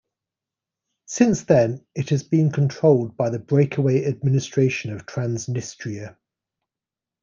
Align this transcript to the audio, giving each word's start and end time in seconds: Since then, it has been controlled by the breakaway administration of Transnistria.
Since 1.05 1.43
then, 1.43 1.85
it 1.93 2.09
has 2.09 2.23
been 2.23 2.51
controlled 2.51 3.15
by 3.15 3.29
the 3.29 3.37
breakaway 3.37 4.03
administration 4.05 4.91
of 4.93 5.05
Transnistria. 5.05 6.17